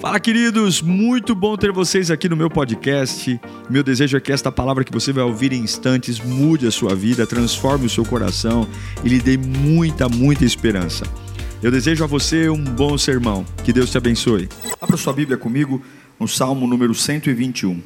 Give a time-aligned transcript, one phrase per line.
[0.00, 0.80] Fala, queridos!
[0.80, 3.40] Muito bom ter vocês aqui no meu podcast.
[3.68, 6.94] Meu desejo é que esta palavra que você vai ouvir em instantes mude a sua
[6.94, 8.64] vida, transforme o seu coração
[9.02, 11.04] e lhe dê muita, muita esperança.
[11.60, 13.44] Eu desejo a você um bom sermão.
[13.64, 14.48] Que Deus te abençoe.
[14.80, 15.82] Abra sua Bíblia comigo
[16.18, 17.82] no Salmo número 121.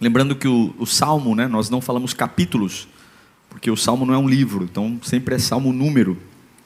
[0.00, 2.86] Lembrando que o, o Salmo, né, nós não falamos capítulos,
[3.50, 6.16] porque o Salmo não é um livro, então sempre é Salmo número.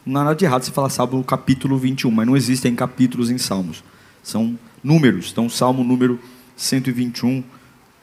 [0.04, 3.38] Não há nada de errado você falar Salmo capítulo 21, mas não existem capítulos em
[3.38, 3.82] Salmos.
[4.22, 5.30] São números.
[5.32, 6.18] Então, Salmo número
[6.56, 7.42] 121,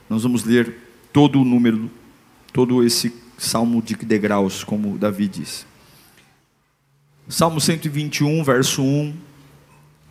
[0.10, 0.76] nós vamos ler
[1.12, 1.90] todo o número,
[2.54, 5.66] todo esse salmo de degraus, como Davi diz.
[7.28, 9.16] Salmo 121, verso 1,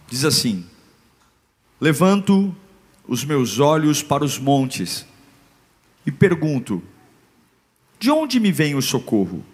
[0.08, 0.64] diz assim:
[1.80, 2.54] Levanto
[3.06, 5.06] os meus olhos para os montes
[6.06, 6.82] e pergunto:
[7.98, 9.44] De onde me vem o socorro?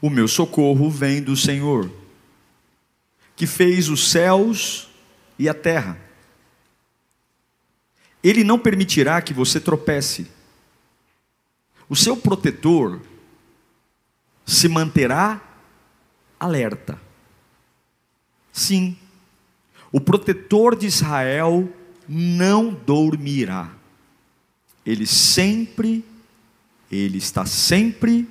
[0.00, 1.90] O meu socorro vem do Senhor
[3.36, 4.88] que fez os céus
[5.38, 6.00] e a terra.
[8.24, 10.26] Ele não permitirá que você tropece.
[11.88, 13.00] O seu protetor
[14.44, 15.40] se manterá
[16.40, 17.00] alerta.
[18.52, 18.96] Sim,
[19.92, 21.68] o protetor de Israel
[22.08, 23.70] não dormirá.
[24.84, 26.04] Ele sempre,
[26.90, 28.28] ele está sempre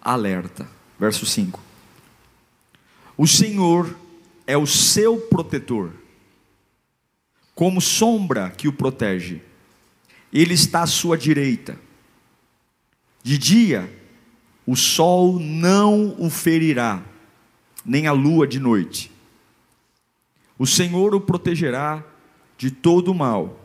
[0.00, 0.68] alerta.
[0.98, 1.60] Verso 5.
[3.16, 3.94] O Senhor
[4.46, 5.92] é o seu protetor,
[7.54, 9.40] como sombra que o protege.
[10.32, 11.78] Ele está à sua direita.
[13.22, 13.90] De dia,
[14.66, 17.02] o sol não o ferirá,
[17.84, 19.10] nem a lua de noite.
[20.58, 22.04] O Senhor o protegerá
[22.56, 23.60] de todo o mal,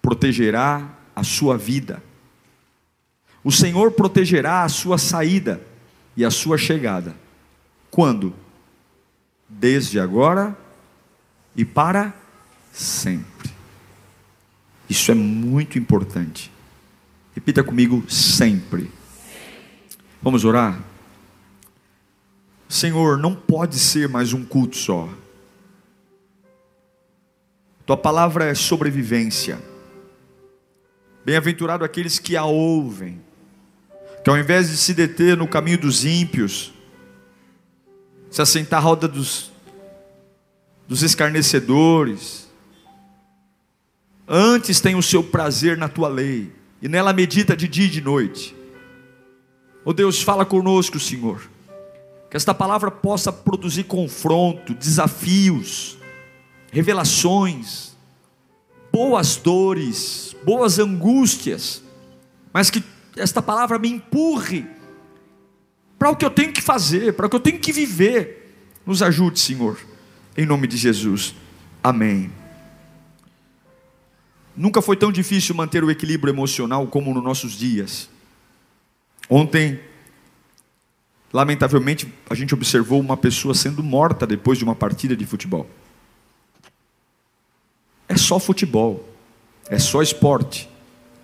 [0.00, 2.02] protegerá a sua vida.
[3.42, 5.60] O Senhor protegerá a sua saída
[6.16, 7.16] e a sua chegada.
[7.90, 8.34] Quando?
[9.48, 10.56] Desde agora
[11.56, 12.12] e para
[12.72, 13.50] sempre.
[14.88, 16.50] Isso é muito importante.
[17.34, 18.90] Repita comigo sempre.
[20.22, 20.80] Vamos orar?
[22.68, 25.08] Senhor, não pode ser mais um culto só.
[27.86, 29.58] Tua palavra é sobrevivência.
[31.24, 33.20] Bem-aventurado aqueles que a ouvem,
[34.22, 36.72] que ao invés de se deter no caminho dos ímpios,
[38.30, 39.50] se assentar à roda dos,
[40.86, 42.48] dos escarnecedores.
[44.26, 46.52] Antes tem o seu prazer na tua lei,
[46.82, 48.54] e nela medita de dia e de noite.
[49.84, 51.40] Oh Deus, fala conosco, Senhor.
[52.30, 55.96] Que esta palavra possa produzir confronto, desafios,
[56.70, 57.96] revelações,
[58.92, 61.82] boas dores, boas angústias,
[62.52, 62.84] mas que
[63.16, 64.66] esta palavra me empurre
[65.98, 68.54] para o que eu tenho que fazer, para o que eu tenho que viver.
[68.86, 69.78] Nos ajude, Senhor,
[70.36, 71.34] em nome de Jesus.
[71.82, 72.30] Amém.
[74.56, 78.08] Nunca foi tão difícil manter o equilíbrio emocional como nos nossos dias.
[79.28, 79.80] Ontem,
[81.32, 85.68] lamentavelmente, a gente observou uma pessoa sendo morta depois de uma partida de futebol.
[88.08, 89.08] É só futebol,
[89.68, 90.68] é só esporte.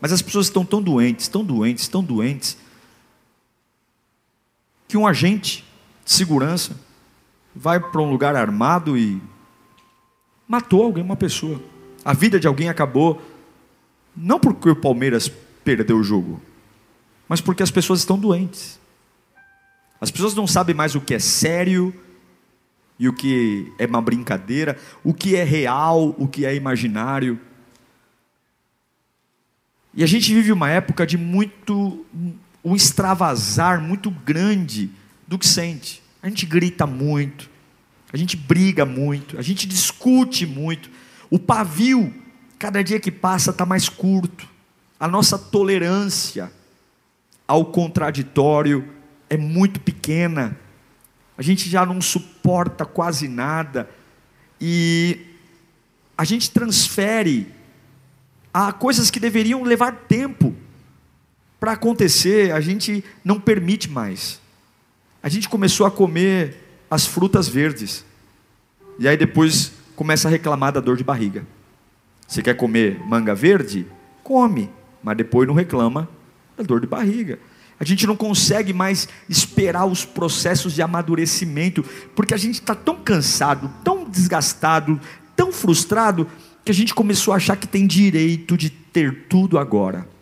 [0.00, 2.58] Mas as pessoas estão tão doentes, tão doentes, tão doentes,
[4.94, 5.64] que um agente
[6.04, 6.78] de segurança
[7.52, 9.20] vai para um lugar armado e
[10.46, 11.60] matou alguém, uma pessoa.
[12.04, 13.20] A vida de alguém acabou,
[14.16, 15.28] não porque o Palmeiras
[15.64, 16.40] perdeu o jogo,
[17.28, 18.78] mas porque as pessoas estão doentes.
[20.00, 21.92] As pessoas não sabem mais o que é sério
[22.96, 27.40] e o que é uma brincadeira, o que é real, o que é imaginário.
[29.92, 32.06] E a gente vive uma época de muito
[32.64, 34.90] um extravasar muito grande
[35.28, 36.02] do que sente.
[36.22, 37.50] A gente grita muito,
[38.12, 40.90] a gente briga muito, a gente discute muito.
[41.30, 42.12] O pavio,
[42.58, 44.48] cada dia que passa, está mais curto.
[44.98, 46.50] A nossa tolerância
[47.46, 48.88] ao contraditório
[49.28, 50.58] é muito pequena.
[51.36, 53.90] A gente já não suporta quase nada.
[54.58, 55.26] E
[56.16, 57.52] a gente transfere
[58.52, 60.54] a coisas que deveriam levar tempo
[61.64, 64.38] para acontecer, a gente não permite mais.
[65.22, 66.58] A gente começou a comer
[66.90, 68.04] as frutas verdes.
[68.98, 71.46] E aí depois começa a reclamar da dor de barriga.
[72.28, 73.86] Você quer comer manga verde?
[74.22, 74.68] Come,
[75.02, 76.06] mas depois não reclama
[76.54, 77.38] da dor de barriga.
[77.80, 81.82] A gente não consegue mais esperar os processos de amadurecimento,
[82.14, 85.00] porque a gente está tão cansado, tão desgastado,
[85.34, 86.28] tão frustrado,
[86.62, 90.12] que a gente começou a achar que tem direito de ter tudo agora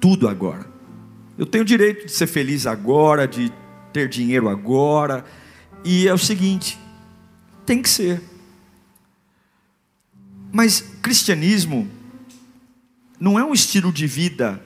[0.00, 0.66] tudo agora.
[1.36, 3.52] Eu tenho o direito de ser feliz agora, de
[3.92, 5.24] ter dinheiro agora.
[5.84, 6.78] E é o seguinte:
[7.66, 8.22] tem que ser.
[10.52, 11.88] Mas cristianismo
[13.18, 14.60] não é um estilo de vida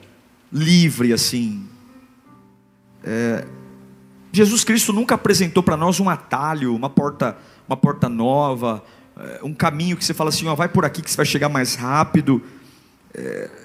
[0.51, 1.67] livre assim.
[3.03, 3.45] É,
[4.31, 8.83] Jesus Cristo nunca apresentou para nós um atalho, uma porta, uma porta nova,
[9.17, 11.49] é, um caminho que você fala assim, ó, vai por aqui que você vai chegar
[11.49, 12.41] mais rápido.
[13.13, 13.64] É,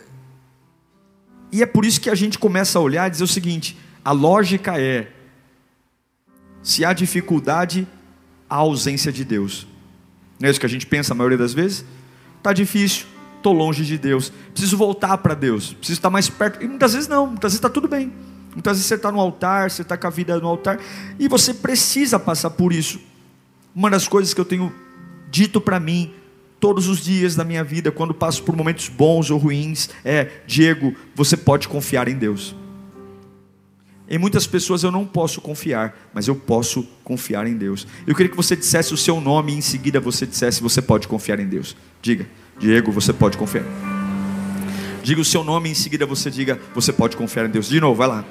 [1.52, 4.12] e é por isso que a gente começa a olhar e dizer o seguinte: a
[4.12, 5.10] lógica é,
[6.62, 7.86] se há dificuldade,
[8.48, 9.66] há ausência de Deus.
[10.38, 11.84] Não é isso que a gente pensa a maioria das vezes?
[12.38, 13.06] Está difícil,
[13.36, 16.62] estou longe de Deus, preciso voltar para Deus, preciso estar mais perto.
[16.62, 18.12] E muitas vezes não, muitas vezes está tudo bem.
[18.52, 20.80] Muitas vezes você está no altar, você está com a vida no altar,
[21.18, 23.00] e você precisa passar por isso.
[23.74, 24.74] Uma das coisas que eu tenho
[25.30, 26.12] dito para mim
[26.60, 30.94] todos os dias da minha vida, quando passo por momentos bons ou ruins, é: Diego,
[31.14, 32.54] você pode confiar em Deus.
[34.08, 37.86] Em muitas pessoas eu não posso confiar, mas eu posso confiar em Deus.
[38.06, 41.08] Eu queria que você dissesse o seu nome e em seguida você dissesse: Você pode
[41.08, 41.76] confiar em Deus.
[42.02, 42.26] Diga,
[42.58, 43.64] Diego, você pode confiar.
[45.02, 47.68] Diga o seu nome e em seguida você diga: Você pode confiar em Deus.
[47.68, 48.24] De novo, vai lá.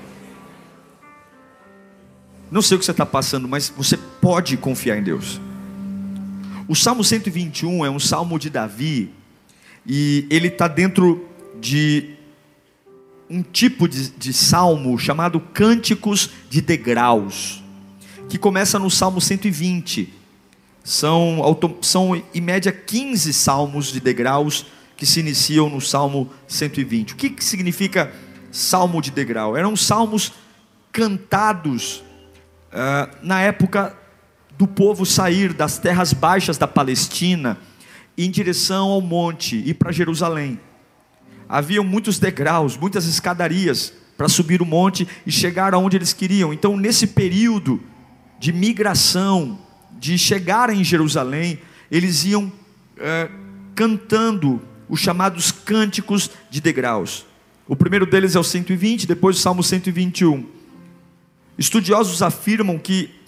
[2.51, 5.39] Não sei o que você está passando, mas você pode confiar em Deus.
[6.69, 9.11] O Salmo 121 é um salmo de Davi,
[9.87, 11.27] e ele está dentro
[11.59, 12.11] de
[13.27, 17.63] um tipo de, de salmo chamado Cânticos de Degraus,
[18.29, 20.13] que começa no Salmo 120.
[20.83, 21.41] São,
[21.81, 27.13] são em média 15 salmos de degraus que se iniciam no Salmo 120.
[27.13, 28.13] O que, que significa
[28.51, 29.57] salmo de degrau?
[29.57, 30.33] Eram salmos
[30.91, 32.03] cantados
[32.71, 33.97] uh, na época
[34.59, 37.57] do povo sair das terras baixas da Palestina
[38.17, 40.59] em direção ao monte e para Jerusalém
[41.47, 46.51] havia muitos degraus, muitas escadarias para subir o monte e chegar aonde eles queriam.
[46.51, 47.81] Então, nesse período
[48.37, 49.57] de migração,
[49.97, 51.59] de chegar em Jerusalém,
[51.89, 52.51] eles iam
[52.97, 53.29] é,
[53.73, 57.25] cantando os chamados cânticos de degraus.
[57.65, 60.45] O primeiro deles é o 120, depois o Salmo 121.
[61.57, 63.18] Estudiosos afirmam que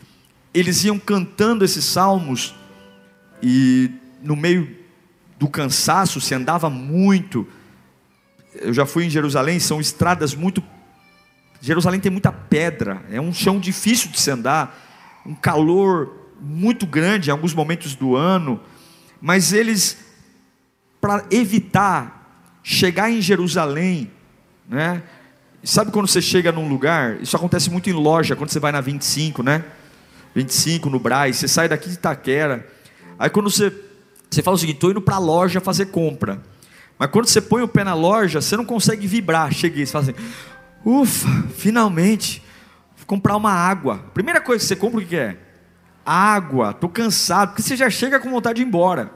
[0.53, 2.53] eles iam cantando esses salmos
[3.41, 4.77] e no meio
[5.39, 7.47] do cansaço se andava muito,
[8.55, 10.63] eu já fui em Jerusalém, são estradas muito.
[11.61, 17.29] Jerusalém tem muita pedra, é um chão difícil de se andar, um calor muito grande
[17.29, 18.59] em alguns momentos do ano,
[19.21, 19.97] mas eles,
[20.99, 22.21] para evitar
[22.63, 24.11] chegar em Jerusalém,
[24.67, 25.03] né?
[25.63, 27.21] Sabe quando você chega num lugar?
[27.21, 29.63] Isso acontece muito em loja, quando você vai na 25, né?
[30.35, 32.67] 25 no Braz, você sai daqui de Itaquera.
[33.19, 33.71] Aí quando você,
[34.29, 36.41] você fala o seguinte: estou indo para a loja fazer compra.
[36.97, 39.51] Mas quando você põe o pé na loja, você não consegue vibrar.
[39.51, 40.15] Cheguei, você fala assim:
[40.85, 42.43] ufa, finalmente,
[42.95, 43.99] vou comprar uma água.
[44.13, 45.37] Primeira coisa que você compra, o que é?
[46.05, 49.11] Água, estou cansado, porque você já chega com vontade de ir embora.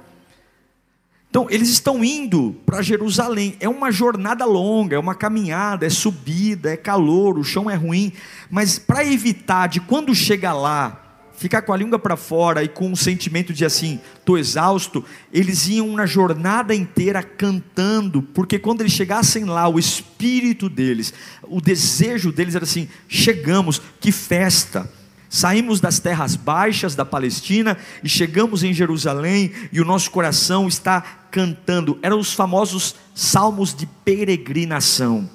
[1.30, 3.58] Então, eles estão indo para Jerusalém.
[3.60, 8.14] É uma jornada longa, é uma caminhada, é subida, é calor, o chão é ruim.
[8.50, 11.05] Mas para evitar de quando chega lá,
[11.38, 15.68] ficar com a língua para fora e com um sentimento de assim, estou exausto, eles
[15.68, 22.32] iam na jornada inteira cantando, porque quando eles chegassem lá, o espírito deles, o desejo
[22.32, 24.90] deles era assim: chegamos, que festa!
[25.28, 31.02] Saímos das terras baixas da Palestina e chegamos em Jerusalém e o nosso coração está
[31.30, 32.00] cantando.
[32.02, 35.30] Eram os famosos salmos de peregrinação.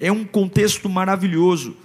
[0.00, 1.76] É um contexto maravilhoso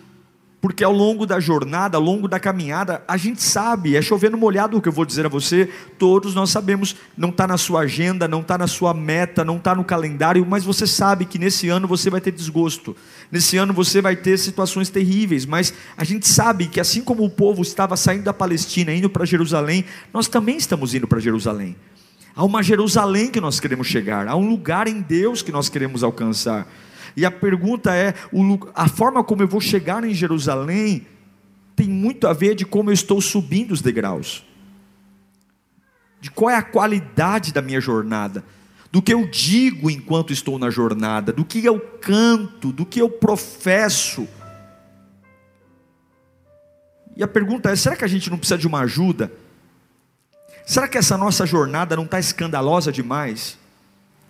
[0.62, 4.78] porque ao longo da jornada, ao longo da caminhada, a gente sabe, é chovendo molhado
[4.78, 8.28] o que eu vou dizer a você, todos nós sabemos, não está na sua agenda,
[8.28, 11.88] não está na sua meta, não está no calendário, mas você sabe que nesse ano
[11.88, 12.96] você vai ter desgosto,
[13.32, 17.30] nesse ano você vai ter situações terríveis, mas a gente sabe que assim como o
[17.30, 21.76] povo estava saindo da Palestina, indo para Jerusalém, nós também estamos indo para Jerusalém.
[22.36, 26.04] Há uma Jerusalém que nós queremos chegar, há um lugar em Deus que nós queremos
[26.04, 26.68] alcançar.
[27.16, 28.14] E a pergunta é:
[28.74, 31.08] a forma como eu vou chegar em Jerusalém
[31.76, 34.46] tem muito a ver de como eu estou subindo os degraus,
[36.20, 38.44] de qual é a qualidade da minha jornada,
[38.92, 43.10] do que eu digo enquanto estou na jornada, do que eu canto, do que eu
[43.10, 44.28] professo.
[47.16, 49.32] E a pergunta é: será que a gente não precisa de uma ajuda?
[50.66, 53.58] Será que essa nossa jornada não está escandalosa demais?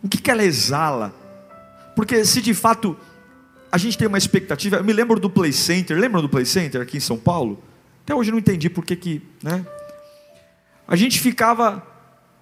[0.02, 1.14] O que, que ela exala?
[1.96, 2.98] Porque se de fato
[3.72, 6.82] a gente tem uma expectativa, eu me lembro do Play Center, lembram do Play Center
[6.82, 7.64] aqui em São Paulo?
[8.04, 9.66] Até hoje eu não entendi por que que, né?
[10.88, 11.86] A gente ficava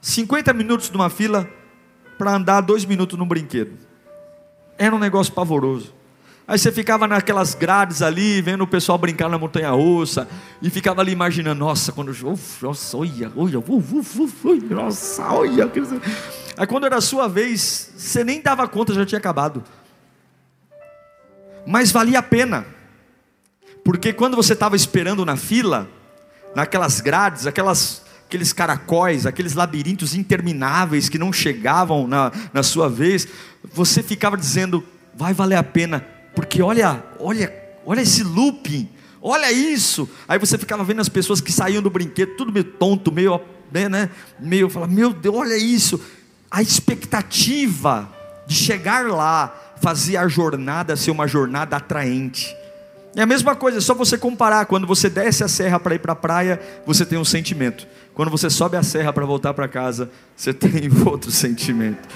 [0.01, 1.47] 50 minutos numa fila
[2.17, 3.77] para andar dois minutos num brinquedo.
[4.77, 5.93] Era um negócio pavoroso.
[6.49, 10.27] Aí você ficava naquelas grades ali, vendo o pessoal brincar na montanha russa,
[10.59, 12.09] e ficava ali imaginando, nossa, quando.
[12.09, 15.71] Uf, nossa, olha, olha, uf, uf, uf, nossa, olha.
[16.57, 19.63] Aí quando era a sua vez, você nem dava conta, já tinha acabado.
[21.67, 22.65] Mas valia a pena.
[23.83, 25.87] Porque quando você estava esperando na fila,
[26.55, 33.27] naquelas grades, aquelas, aqueles caracóis, aqueles labirintos intermináveis que não chegavam na, na sua vez,
[33.71, 36.03] você ficava dizendo: vai valer a pena,
[36.39, 37.53] porque olha, olha,
[37.85, 38.87] olha esse looping,
[39.21, 40.09] olha isso.
[40.25, 43.89] Aí você ficava vendo as pessoas que saíam do brinquedo, tudo meio tonto, meio, né,
[43.89, 45.99] né meio, fala, meu Deus, olha isso.
[46.49, 48.09] A expectativa
[48.47, 52.55] de chegar lá fazia a jornada ser uma jornada atraente.
[53.17, 54.65] É a mesma coisa, é só você comparar.
[54.65, 57.85] Quando você desce a serra para ir para a praia, você tem um sentimento.
[58.13, 62.07] Quando você sobe a serra para voltar para casa, você tem outro sentimento.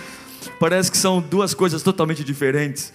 [0.61, 2.93] Parece que são duas coisas totalmente diferentes,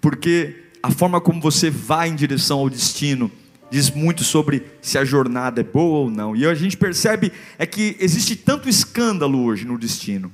[0.00, 3.30] porque a forma como você vai em direção ao destino
[3.70, 6.34] diz muito sobre se a jornada é boa ou não.
[6.34, 10.32] E a gente percebe é que existe tanto escândalo hoje no destino,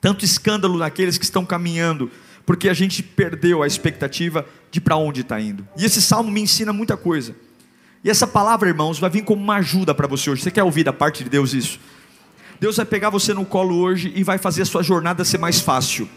[0.00, 2.10] tanto escândalo naqueles que estão caminhando
[2.44, 5.66] porque a gente perdeu a expectativa de para onde está indo.
[5.76, 7.34] E esse salmo me ensina muita coisa.
[8.04, 10.42] E essa palavra, irmãos, vai vir como uma ajuda para você hoje.
[10.42, 11.78] Você quer ouvir da parte de Deus isso?
[12.60, 15.60] Deus vai pegar você no colo hoje e vai fazer a sua jornada ser mais
[15.60, 16.08] fácil.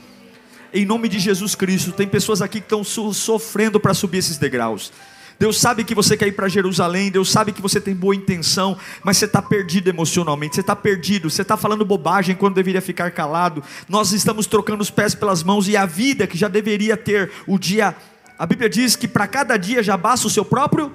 [0.75, 4.91] Em nome de Jesus Cristo, tem pessoas aqui que estão sofrendo para subir esses degraus.
[5.39, 8.77] Deus sabe que você quer ir para Jerusalém, Deus sabe que você tem boa intenção,
[9.01, 13.09] mas você está perdido emocionalmente, você está perdido, você está falando bobagem quando deveria ficar
[13.11, 13.63] calado.
[13.87, 17.57] Nós estamos trocando os pés pelas mãos e a vida que já deveria ter o
[17.57, 17.95] dia.
[18.37, 20.91] A Bíblia diz que para cada dia já basta o seu próprio,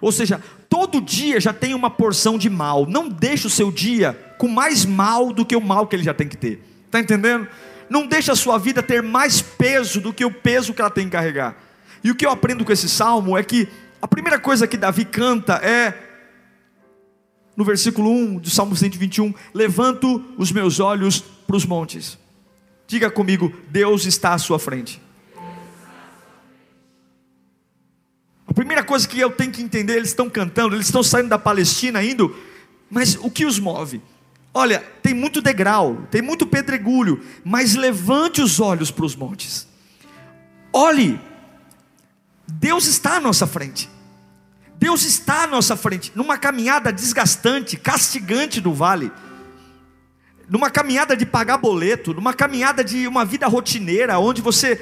[0.00, 2.86] ou seja, todo dia já tem uma porção de mal.
[2.88, 6.12] Não deixe o seu dia com mais mal do que o mal que ele já
[6.12, 6.60] tem que ter.
[6.86, 7.46] Está entendendo?
[7.92, 11.04] Não deixe a sua vida ter mais peso do que o peso que ela tem
[11.04, 11.54] que carregar.
[12.02, 13.68] E o que eu aprendo com esse salmo é que
[14.00, 15.92] a primeira coisa que Davi canta é,
[17.54, 22.18] no versículo 1 do Salmo 121, levanto os meus olhos para os montes.
[22.86, 24.98] Diga comigo, Deus está à sua frente.
[28.46, 31.38] A primeira coisa que eu tenho que entender, eles estão cantando, eles estão saindo da
[31.38, 32.34] Palestina indo,
[32.90, 34.00] mas o que os move?
[34.54, 39.66] Olha, tem muito degrau, tem muito pedregulho, mas levante os olhos para os montes.
[40.72, 41.18] Olhe
[42.46, 43.88] Deus está à nossa frente.
[44.76, 49.12] Deus está à nossa frente, numa caminhada desgastante, castigante do vale,
[50.48, 54.76] numa caminhada de pagar boleto, numa caminhada de uma vida rotineira, onde você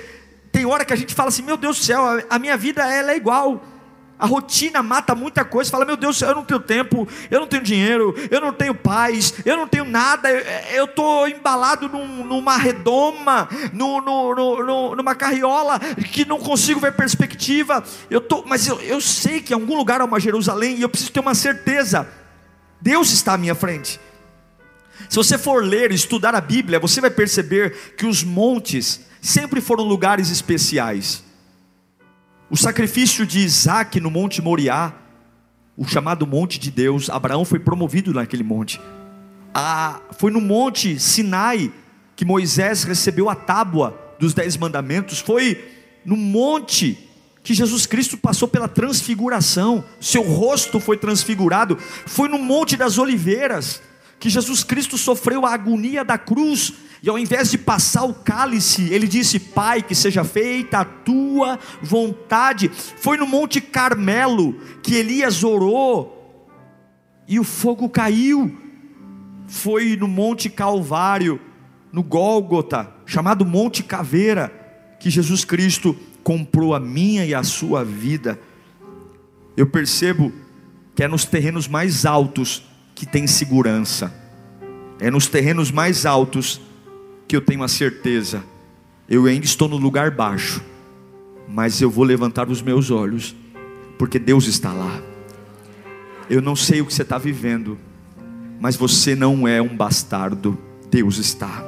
[0.50, 3.12] tem hora que a gente fala assim: meu Deus do céu, a minha vida ela
[3.12, 3.62] é igual.
[4.20, 5.70] A rotina mata muita coisa.
[5.70, 9.34] Fala, meu Deus, eu não tenho tempo, eu não tenho dinheiro, eu não tenho paz,
[9.46, 10.28] eu não tenho nada.
[10.30, 15.80] Eu estou embalado num, numa redoma, numa carriola
[16.12, 17.82] que não consigo ver perspectiva.
[18.10, 20.88] Eu tô, mas eu, eu sei que em algum lugar há uma Jerusalém e eu
[20.90, 22.06] preciso ter uma certeza.
[22.78, 23.98] Deus está à minha frente.
[25.08, 29.84] Se você for ler, estudar a Bíblia, você vai perceber que os montes sempre foram
[29.84, 31.24] lugares especiais.
[32.50, 34.92] O sacrifício de Isaac no Monte Moriá,
[35.76, 38.80] o chamado Monte de Deus, Abraão foi promovido naquele monte.
[39.54, 41.72] Ah, foi no Monte Sinai
[42.16, 45.20] que Moisés recebeu a tábua dos Dez Mandamentos.
[45.20, 45.64] Foi
[46.04, 46.98] no monte
[47.44, 51.78] que Jesus Cristo passou pela transfiguração, seu rosto foi transfigurado.
[51.78, 53.80] Foi no Monte das Oliveiras
[54.18, 58.92] que Jesus Cristo sofreu a agonia da cruz e ao invés de passar o cálice,
[58.92, 62.68] ele disse: Pai, que seja feita a tua vontade.
[62.68, 66.46] Foi no Monte Carmelo que Elias orou
[67.26, 68.54] e o fogo caiu.
[69.46, 71.40] Foi no Monte Calvário,
[71.90, 74.52] no Gólgota, chamado Monte Caveira,
[75.00, 78.38] que Jesus Cristo comprou a minha e a sua vida.
[79.56, 80.32] Eu percebo
[80.94, 82.62] que é nos terrenos mais altos
[82.94, 84.14] que tem segurança,
[85.00, 86.60] é nos terrenos mais altos
[87.30, 88.42] que eu tenho a certeza,
[89.08, 90.60] eu ainda estou no lugar baixo,
[91.46, 93.36] mas eu vou levantar os meus olhos,
[93.96, 95.00] porque Deus está lá.
[96.28, 97.78] Eu não sei o que você está vivendo,
[98.58, 100.58] mas você não é um bastardo,
[100.90, 101.64] Deus está.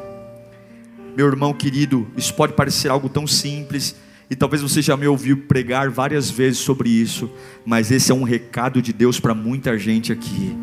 [1.17, 3.95] Meu irmão querido, isso pode parecer algo tão simples,
[4.29, 7.31] e talvez você já me ouviu pregar várias vezes sobre isso,
[7.65, 10.57] mas esse é um recado de Deus para muita gente aqui.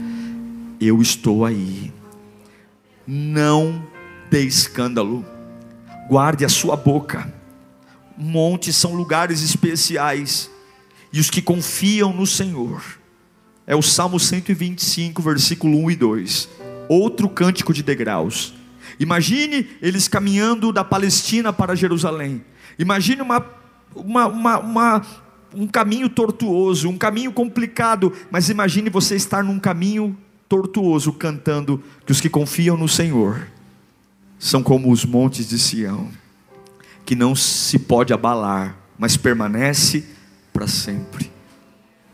[0.77, 1.93] Eu estou aí.
[3.07, 3.87] Não
[4.29, 5.25] dê escândalo,
[6.07, 7.31] guarde a sua boca.
[8.15, 10.49] Montes são lugares especiais,
[11.11, 12.83] e os que confiam no Senhor,
[13.65, 16.49] é o Salmo 125, versículo 1 e 2,
[16.87, 18.53] outro cântico de degraus.
[18.99, 22.43] Imagine eles caminhando da Palestina para Jerusalém,
[22.77, 23.45] imagine uma,
[23.95, 25.05] uma, uma, uma
[25.55, 30.15] um caminho tortuoso, um caminho complicado, mas imagine você estar num caminho
[30.47, 33.47] tortuoso cantando que os que confiam no Senhor
[34.39, 36.09] são como os montes de Sião,
[37.05, 40.05] que não se pode abalar, mas permanece
[40.53, 41.29] para sempre.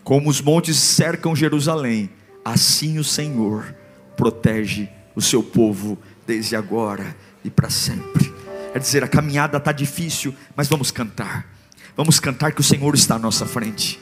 [0.04, 2.10] Como os montes cercam Jerusalém,
[2.44, 3.76] assim o Senhor
[4.18, 8.34] protege o seu povo desde agora e para sempre.
[8.74, 11.48] É dizer, a caminhada está difícil, mas vamos cantar.
[11.96, 14.00] Vamos cantar que o Senhor está à nossa frente.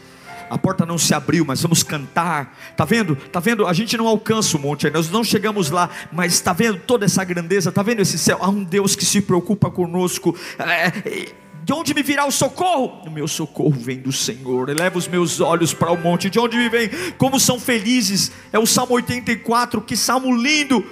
[0.50, 2.58] A porta não se abriu, mas vamos cantar.
[2.76, 3.16] Tá vendo?
[3.16, 3.68] Tá vendo?
[3.68, 7.24] A gente não alcança o monte, nós não chegamos lá, mas está vendo toda essa
[7.24, 7.72] grandeza?
[7.72, 8.38] Tá vendo esse céu?
[8.42, 10.36] Há um Deus que se preocupa conosco.
[10.60, 11.34] É,
[11.64, 13.02] de onde me virá o socorro?
[13.08, 14.70] O meu socorro vem do Senhor.
[14.70, 16.30] Eleva os meus olhos para o monte.
[16.30, 16.90] De onde me vem?
[17.18, 18.32] Como são felizes.
[18.52, 20.86] É o Salmo 84, que salmo lindo.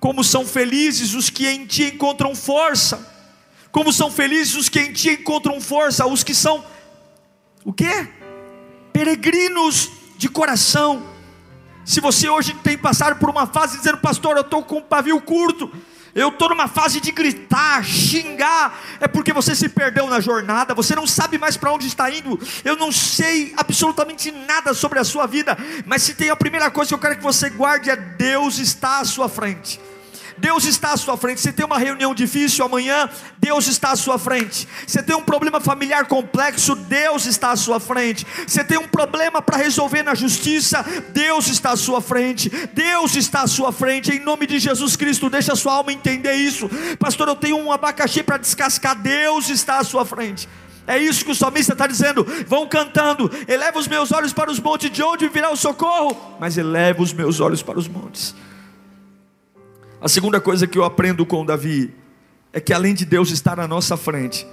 [0.00, 3.16] Como são felizes os que em ti encontram força.
[3.70, 6.64] Como são felizes os que em ti encontram força, os que são
[7.64, 8.08] o quê?
[8.98, 11.06] Peregrinos de coração.
[11.84, 15.20] Se você hoje tem passado por uma fase dizendo, pastor, eu estou com um pavio
[15.20, 15.70] curto,
[16.16, 20.96] eu estou numa fase de gritar, xingar, é porque você se perdeu na jornada, você
[20.96, 22.40] não sabe mais para onde está indo.
[22.64, 26.88] Eu não sei absolutamente nada sobre a sua vida, mas se tem a primeira coisa
[26.88, 29.80] que eu quero que você guarde é Deus está à sua frente.
[30.40, 31.40] Deus está à sua frente.
[31.40, 34.66] Você tem uma reunião difícil amanhã, Deus está à sua frente.
[34.86, 38.26] Você tem um problema familiar complexo, Deus está à sua frente.
[38.46, 42.50] Você tem um problema para resolver na justiça, Deus está à sua frente.
[42.72, 44.12] Deus está à sua frente.
[44.12, 46.68] Em nome de Jesus Cristo, deixa a sua alma entender isso.
[46.98, 50.48] Pastor, eu tenho um abacaxi para descascar, Deus está à sua frente.
[50.88, 52.26] É isso que o salmista está dizendo.
[52.46, 53.30] Vão cantando.
[53.46, 56.38] Eleva os meus olhos para os montes, de onde virá o socorro?
[56.40, 58.34] Mas eleva os meus olhos para os montes.
[60.00, 61.92] A segunda coisa que eu aprendo com Davi
[62.52, 64.46] é que além de Deus estar na nossa frente,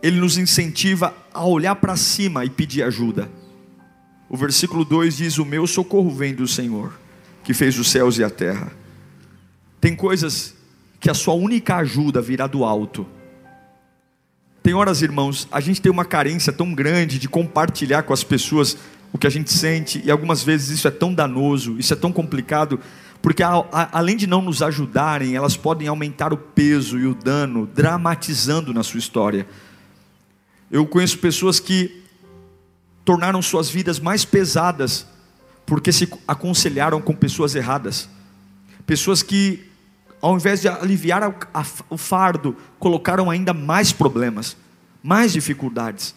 [0.00, 3.28] ele nos incentiva a olhar para cima e pedir ajuda.
[4.28, 6.92] O versículo 2 diz: O meu socorro vem do Senhor,
[7.42, 8.70] que fez os céus e a terra.
[9.80, 10.54] Tem coisas
[11.00, 13.04] que a sua única ajuda virá do alto.
[14.62, 18.76] Tem horas, irmãos, a gente tem uma carência tão grande de compartilhar com as pessoas
[19.12, 22.12] o que a gente sente, e algumas vezes isso é tão danoso, isso é tão
[22.12, 22.78] complicado,
[23.26, 27.12] porque a, a, além de não nos ajudarem, elas podem aumentar o peso e o
[27.12, 29.48] dano, dramatizando na sua história.
[30.70, 32.04] Eu conheço pessoas que
[33.04, 35.08] tornaram suas vidas mais pesadas
[35.66, 38.08] porque se aconselharam com pessoas erradas,
[38.86, 39.68] pessoas que,
[40.22, 44.56] ao invés de aliviar a, o fardo, colocaram ainda mais problemas,
[45.02, 46.14] mais dificuldades.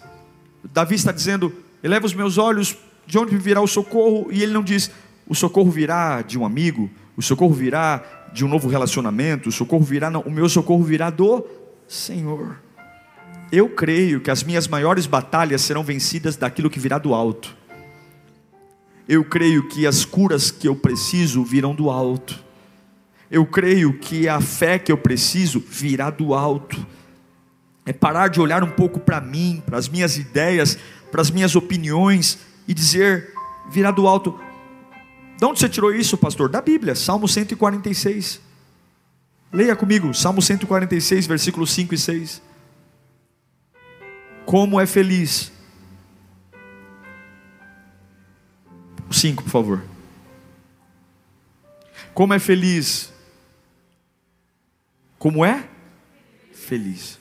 [0.64, 4.28] Davi está dizendo: eleva os meus olhos, de onde virá o socorro?
[4.30, 4.92] E ele não diz:
[5.30, 9.84] o socorro virá de um amigo, o socorro virá de um novo relacionamento, o socorro
[9.84, 11.46] virá, não, o meu socorro virá do
[11.88, 12.58] Senhor.
[13.52, 17.56] Eu creio que as minhas maiores batalhas serão vencidas daquilo que virá do alto.
[19.08, 22.44] Eu creio que as curas que eu preciso virão do alto.
[23.30, 26.86] Eu creio que a fé que eu preciso virá do alto.
[27.86, 30.78] É parar de olhar um pouco para mim, para as minhas ideias,
[31.12, 33.34] para as minhas opiniões e dizer:
[33.72, 34.40] virá do alto.
[35.40, 36.50] De onde você tirou isso, pastor?
[36.50, 38.42] Da Bíblia, Salmo 146.
[39.54, 42.42] Leia comigo, Salmo 146, versículos 5 e 6.
[44.46, 45.50] Como é feliz.
[49.10, 49.84] 5, por favor.
[52.14, 53.10] Como é feliz.
[55.18, 55.70] Como é?
[56.52, 57.18] Feliz.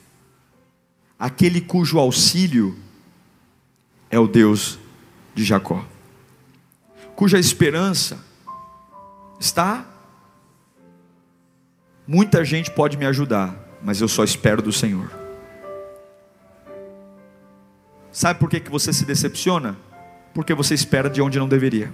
[1.17, 2.77] Aquele cujo auxílio
[4.09, 4.77] é o Deus
[5.33, 5.85] de Jacó
[7.19, 8.17] cuja esperança
[9.37, 9.85] está.
[12.07, 13.53] Muita gente pode me ajudar,
[13.83, 15.11] mas eu só espero do Senhor.
[18.09, 19.77] Sabe por que, que você se decepciona?
[20.33, 21.93] Porque você espera de onde não deveria.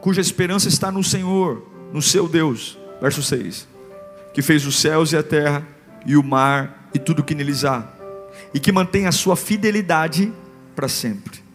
[0.00, 2.78] Cuja esperança está no Senhor, no seu Deus.
[2.98, 3.68] Verso 6:
[4.32, 5.68] Que fez os céus e a terra,
[6.06, 7.86] e o mar e tudo que neles há,
[8.54, 10.32] e que mantém a sua fidelidade
[10.74, 11.46] para sempre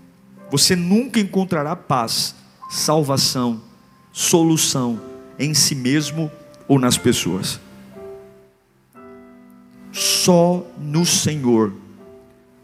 [0.54, 2.36] você nunca encontrará paz,
[2.70, 3.60] salvação,
[4.12, 5.02] solução
[5.40, 6.32] em si mesmo
[6.68, 7.60] ou nas pessoas.
[9.92, 11.74] Só no Senhor.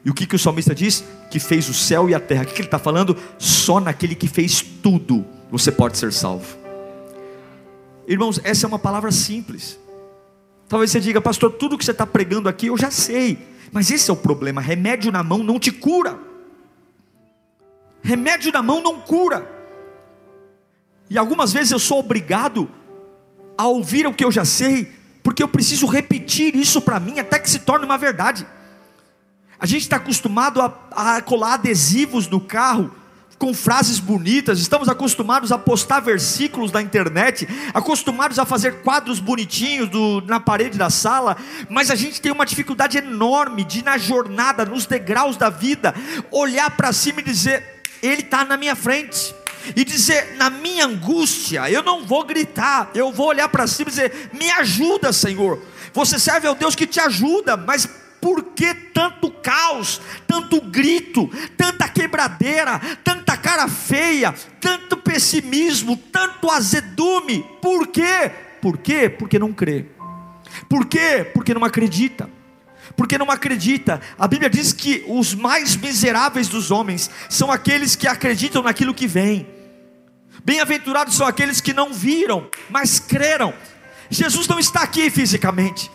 [0.05, 1.03] E o que, que o salmista diz?
[1.31, 2.43] Que fez o céu e a terra.
[2.43, 3.17] O que, que ele está falando?
[3.39, 6.59] Só naquele que fez tudo você pode ser salvo.
[8.07, 9.79] Irmãos, essa é uma palavra simples.
[10.67, 13.39] Talvez você diga, pastor, tudo que você está pregando aqui eu já sei.
[13.71, 16.28] Mas esse é o problema: remédio na mão não te cura.
[18.01, 19.47] Remédio na mão não cura.
[21.09, 22.69] E algumas vezes eu sou obrigado
[23.57, 24.91] a ouvir o que eu já sei,
[25.23, 28.45] porque eu preciso repetir isso para mim até que se torne uma verdade.
[29.59, 32.95] A gente está acostumado a, a, colar adesivos no carro,
[33.37, 39.89] com frases bonitas, estamos acostumados a postar versículos na internet, acostumados a fazer quadros bonitinhos
[39.89, 41.37] do, na parede da sala,
[41.69, 45.95] mas a gente tem uma dificuldade enorme de, na jornada, nos degraus da vida,
[46.31, 49.33] olhar para cima e dizer: Ele está na minha frente
[49.75, 53.91] e dizer: na minha angústia, eu não vou gritar, eu vou olhar para cima e
[53.91, 55.61] dizer: me ajuda, Senhor.
[55.93, 57.87] Você serve ao Deus que te ajuda, mas
[58.21, 67.45] por que tanto caos, tanto grito, tanta quebradeira, tanta cara feia, tanto pessimismo, tanto azedume?
[67.61, 68.31] Por quê?
[68.61, 69.09] Por quê?
[69.09, 69.85] Porque não crê.
[70.67, 71.25] Por quê?
[71.33, 72.29] Porque não acredita.
[72.99, 74.01] Porque não acredita.
[74.17, 79.07] A Bíblia diz que os mais miseráveis dos homens são aqueles que acreditam naquilo que
[79.07, 79.47] vem.
[80.43, 83.53] Bem-aventurados são aqueles que não viram, mas creram.
[84.09, 85.89] Jesus não está aqui fisicamente.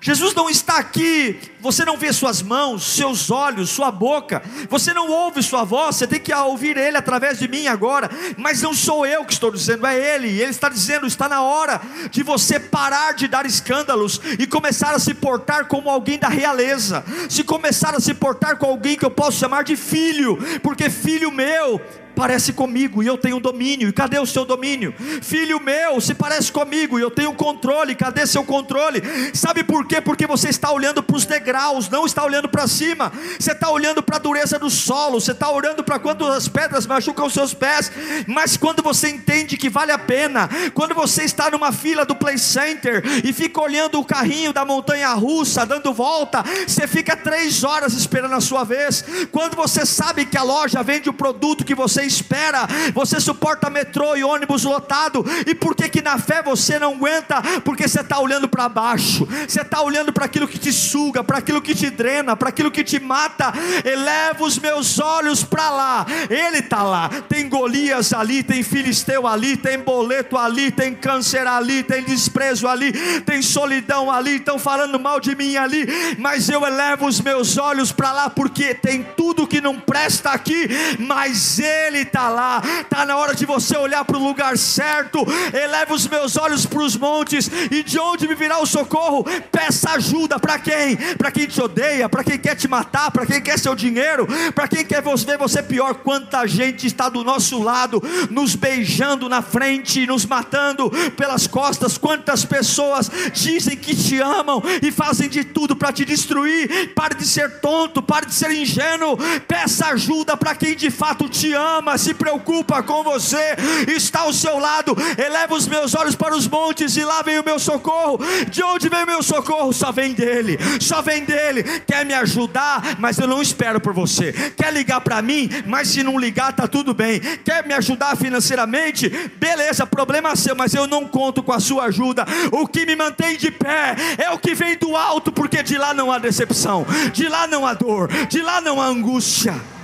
[0.00, 5.10] Jesus não está aqui, você não vê suas mãos, seus olhos, sua boca, você não
[5.10, 9.04] ouve sua voz, você tem que ouvir Ele através de mim agora, mas não sou
[9.04, 13.12] eu que estou dizendo, é Ele, Ele está dizendo: está na hora de você parar
[13.12, 18.00] de dar escândalos e começar a se portar como alguém da realeza, se começar a
[18.00, 21.78] se portar com alguém que eu posso chamar de filho, porque filho meu
[22.20, 23.88] parece comigo e eu tenho domínio.
[23.88, 24.94] E cadê o seu domínio?
[25.22, 27.94] Filho meu, se parece comigo e eu tenho controle.
[27.94, 29.02] Cadê seu controle?
[29.32, 30.02] Sabe por quê?
[30.02, 33.10] Porque você está olhando para os degraus, não está olhando para cima.
[33.38, 36.86] Você está olhando para a dureza do solo, você está olhando para quando as pedras
[36.86, 37.90] machucam os seus pés.
[38.26, 42.36] Mas quando você entende que vale a pena, quando você está numa fila do Play
[42.36, 47.94] Center e fica olhando o carrinho da montanha russa dando volta, você fica três horas
[47.94, 49.02] esperando a sua vez.
[49.32, 54.16] Quando você sabe que a loja vende o produto que você espera, você suporta metrô
[54.16, 57.40] e ônibus lotado, e por que que na fé você não aguenta?
[57.64, 61.38] Porque você está olhando para baixo, você está olhando para aquilo que te suga, para
[61.38, 63.52] aquilo que te drena, para aquilo que te mata.
[63.84, 67.08] Eleva os meus olhos para lá, Ele está lá.
[67.28, 72.92] Tem Golias ali, tem Filisteu ali, tem boleto ali, tem câncer ali, tem desprezo ali,
[73.22, 75.86] tem solidão ali, estão falando mal de mim ali,
[76.18, 80.68] mas eu elevo os meus olhos para lá, porque tem tudo que não presta aqui,
[80.98, 82.62] mas Ele ele está lá.
[82.80, 85.24] Está na hora de você olhar para o lugar certo.
[85.52, 89.24] Eleva os meus olhos para os montes, e de onde me virá o socorro?
[89.52, 90.96] Peça ajuda para quem?
[91.16, 94.68] Para quem te odeia, para quem quer te matar, para quem quer seu dinheiro, para
[94.68, 95.94] quem quer ver você pior.
[95.94, 101.98] Quanta gente está do nosso lado, nos beijando na frente, nos matando pelas costas.
[101.98, 106.94] Quantas pessoas dizem que te amam e fazem de tudo para te destruir.
[106.94, 109.16] Pare de ser tonto, pare de ser ingênuo.
[109.46, 113.56] Peça ajuda para quem de fato te ama ama, se preocupa com você,
[113.88, 114.96] está ao seu lado.
[115.18, 118.18] Eleva os meus olhos para os montes e lá vem o meu socorro.
[118.48, 119.72] De onde vem o meu socorro?
[119.72, 121.62] Só vem dele, só vem dele.
[121.86, 124.32] Quer me ajudar, mas eu não espero por você.
[124.56, 127.20] Quer ligar para mim, mas se não ligar, tá tudo bem.
[127.44, 129.08] Quer me ajudar financeiramente?
[129.36, 132.24] Beleza, problema seu, mas eu não conto com a sua ajuda.
[132.52, 135.92] O que me mantém de pé é o que vem do alto, porque de lá
[135.92, 139.79] não há decepção, de lá não há dor, de lá não há angústia.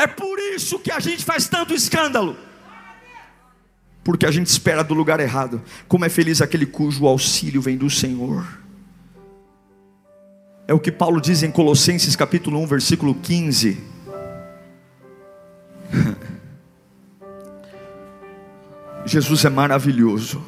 [0.00, 2.34] É por isso que a gente faz tanto escândalo.
[4.02, 5.60] Porque a gente espera do lugar errado.
[5.86, 8.46] Como é feliz aquele cujo auxílio vem do Senhor.
[10.66, 13.78] É o que Paulo diz em Colossenses capítulo 1, versículo 15.
[19.04, 20.42] Jesus é maravilhoso.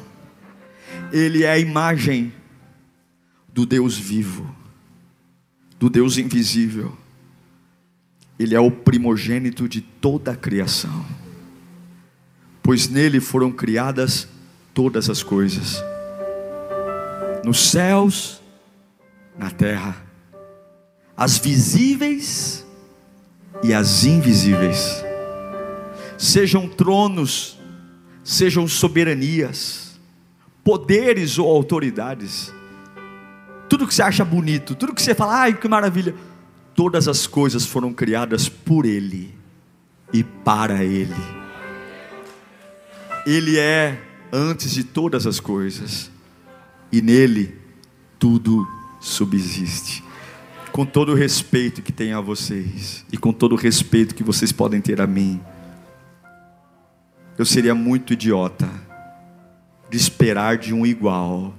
[1.11, 2.33] Ele é a imagem
[3.49, 4.51] do Deus vivo,
[5.77, 7.02] do Deus invisível.
[8.43, 11.05] Ele é o primogênito de toda a criação,
[12.61, 14.27] pois nele foram criadas
[14.73, 15.81] todas as coisas,
[17.45, 18.41] nos céus,
[19.37, 19.95] na terra,
[21.15, 22.65] as visíveis
[23.63, 25.01] e as invisíveis,
[26.17, 27.57] sejam tronos,
[28.25, 29.97] sejam soberanias,
[30.65, 32.53] poderes ou autoridades,
[33.69, 36.13] tudo que você acha bonito, tudo que você fala, ai que maravilha
[36.75, 39.33] todas as coisas foram criadas por Ele
[40.11, 41.13] e para Ele.
[43.25, 46.09] Ele é antes de todas as coisas,
[46.91, 47.55] e nele
[48.19, 48.67] tudo
[48.99, 50.03] subsiste.
[50.71, 54.51] Com todo o respeito que tenho a vocês, e com todo o respeito que vocês
[54.51, 55.39] podem ter a mim,
[57.37, 58.67] eu seria muito idiota
[59.89, 61.53] de esperar de um igual,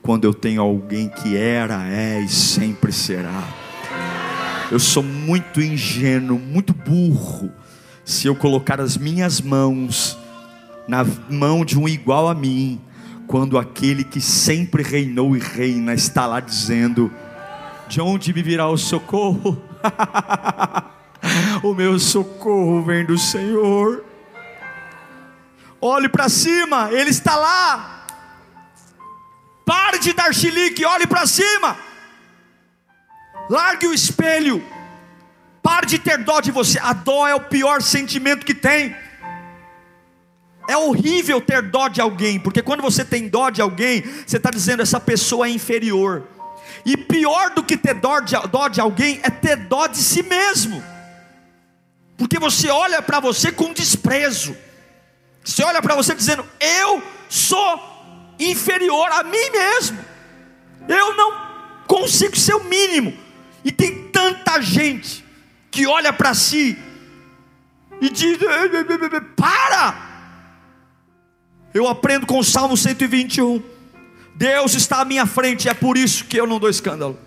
[0.00, 3.65] quando eu tenho alguém que era, é e sempre será.
[4.70, 7.52] Eu sou muito ingênuo, muito burro,
[8.04, 10.18] se eu colocar as minhas mãos
[10.88, 12.80] na mão de um igual a mim,
[13.28, 17.12] quando aquele que sempre reinou e reina está lá dizendo:
[17.88, 19.60] De onde me virá o socorro?
[21.62, 24.04] O meu socorro vem do Senhor.
[25.80, 28.06] Olhe para cima, Ele está lá.
[29.64, 31.76] Pare de dar chilique, olhe para cima.
[33.48, 34.62] Largue o espelho.
[35.62, 36.78] Pare de ter dó de você.
[36.78, 38.94] A dó é o pior sentimento que tem.
[40.68, 44.50] É horrível ter dó de alguém, porque quando você tem dó de alguém, você está
[44.50, 46.24] dizendo essa pessoa é inferior.
[46.84, 50.22] E pior do que ter dó de, dó de alguém é ter dó de si
[50.22, 50.82] mesmo,
[52.16, 54.56] porque você olha para você com desprezo,
[55.44, 59.98] você olha para você dizendo: Eu sou inferior a mim mesmo,
[60.88, 61.32] eu não
[61.86, 63.16] consigo ser o mínimo,
[63.66, 65.24] e tem tanta gente
[65.72, 66.78] que olha para si
[68.00, 68.38] e diz:
[69.34, 70.06] Para!
[71.74, 73.60] Eu aprendo com o Salmo 121.
[74.36, 77.18] Deus está à minha frente, é por isso que eu não dou escândalo.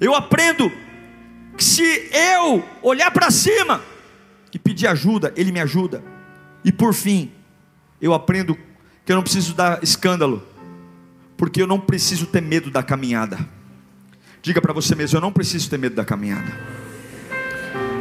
[0.00, 0.70] Eu aprendo
[1.56, 3.82] que se eu olhar para cima
[4.54, 6.04] e pedir ajuda, Ele me ajuda.
[6.64, 7.32] E por fim,
[8.00, 8.56] eu aprendo
[9.04, 10.46] que eu não preciso dar escândalo,
[11.36, 13.57] porque eu não preciso ter medo da caminhada.
[14.48, 16.50] Diga para você mesmo, eu não preciso ter medo da caminhada.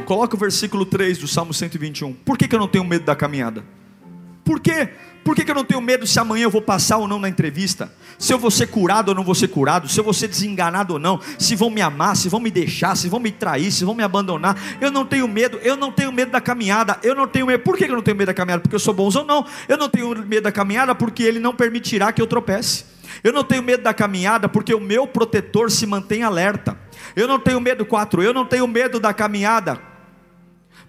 [0.05, 2.13] Coloca o versículo 3 do Salmo 121.
[2.13, 3.65] Por que, que eu não tenho medo da caminhada?
[4.45, 4.88] Por quê?
[5.25, 7.27] Por que, que eu não tenho medo se amanhã eu vou passar ou não na
[7.27, 7.91] entrevista?
[8.17, 9.89] Se eu vou ser curado ou não vou ser curado?
[9.89, 11.19] Se eu vou ser desenganado ou não?
[11.38, 14.01] Se vão me amar, se vão me deixar, se vão me trair, se vão me
[14.01, 14.57] abandonar?
[14.79, 17.62] Eu não tenho medo, eu não tenho medo da caminhada, eu não tenho medo.
[17.62, 18.62] Por que eu não tenho medo da caminhada?
[18.62, 19.25] Porque eu sou bonzão?
[19.25, 19.45] Não.
[19.67, 22.86] Eu não tenho medo da caminhada porque Ele não permitirá que eu tropece.
[23.23, 26.77] Eu não tenho medo da caminhada porque o meu protetor se mantém alerta.
[27.15, 29.80] Eu não tenho medo, quatro, eu não tenho medo da caminhada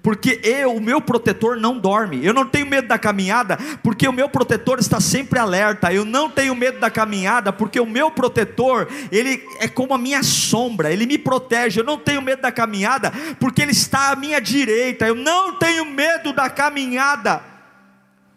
[0.03, 2.25] porque eu, o meu protetor não dorme.
[2.25, 5.93] Eu não tenho medo da caminhada, porque o meu protetor está sempre alerta.
[5.93, 10.23] Eu não tenho medo da caminhada, porque o meu protetor, ele é como a minha
[10.23, 11.81] sombra, ele me protege.
[11.81, 15.07] Eu não tenho medo da caminhada, porque ele está à minha direita.
[15.07, 17.43] Eu não tenho medo da caminhada,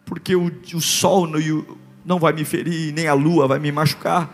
[0.06, 1.28] porque o, o sol
[2.06, 4.30] não vai me ferir, nem a lua vai me machucar.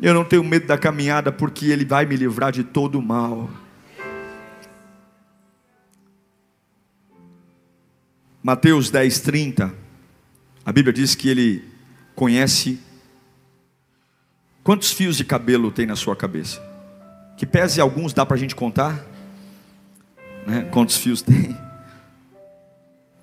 [0.00, 3.48] Eu não tenho medo da caminhada, porque ele vai me livrar de todo o mal.
[8.42, 9.74] Mateus 10, 30,
[10.64, 11.64] a Bíblia diz que ele
[12.14, 12.78] conhece
[14.62, 16.62] quantos fios de cabelo tem na sua cabeça.
[17.36, 19.04] Que pese alguns, dá para a gente contar?
[20.46, 20.62] Né?
[20.70, 21.56] Quantos fios tem?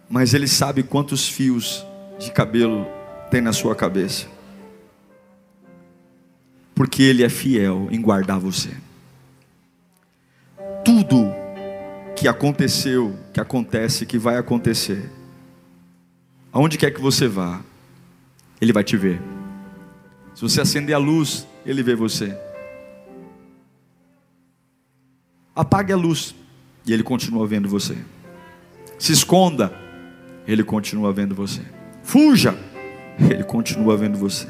[0.10, 1.86] Mas ele sabe quantos fios
[2.19, 2.86] de cabelo
[3.34, 4.28] tem na sua cabeça.
[6.76, 8.69] Porque ele é fiel em guardar você.
[10.86, 11.34] Tudo
[12.15, 15.10] que aconteceu, que acontece, que vai acontecer.
[16.52, 17.60] Aonde quer que você vá,
[18.62, 19.19] Ele vai te ver.
[20.36, 22.38] Se você acender a luz, Ele vê você.
[25.56, 26.36] Apague a luz
[26.86, 27.98] e Ele continua vendo você.
[29.00, 29.74] Se esconda,
[30.46, 31.62] Ele continua vendo você.
[32.04, 32.56] Fuja,
[33.30, 34.47] Ele continua vendo você.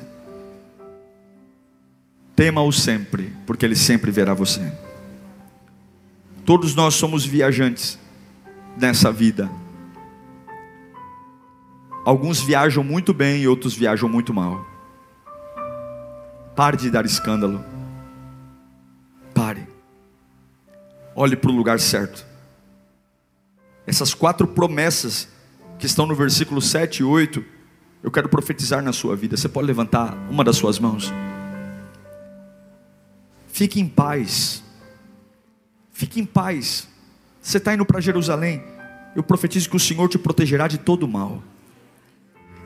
[2.35, 4.71] Tema-o sempre, porque Ele sempre verá você.
[6.45, 7.97] Todos nós somos viajantes
[8.77, 9.49] nessa vida.
[12.03, 14.65] Alguns viajam muito bem e outros viajam muito mal.
[16.55, 17.63] Pare de dar escândalo.
[19.33, 19.65] Pare.
[21.15, 22.25] Olhe para o lugar certo.
[23.87, 25.29] Essas quatro promessas
[25.79, 27.43] que estão no versículo 7 e 8,
[28.03, 29.37] eu quero profetizar na sua vida.
[29.37, 31.11] Você pode levantar uma das suas mãos.
[33.47, 34.61] Fique em paz.
[35.93, 36.87] Fique em paz.
[37.41, 38.61] Você está indo para Jerusalém.
[39.15, 41.41] Eu profetizo que o Senhor te protegerá de todo mal.